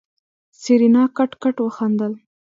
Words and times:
سېرېنا 0.61 1.03
کټ 1.17 1.31
کټ 1.41 1.55
وخندل. 1.65 2.13